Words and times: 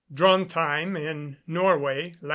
Drontheim 0.11 0.95
in 0.97 1.37
Norway, 1.45 2.15
lat. 2.21 2.29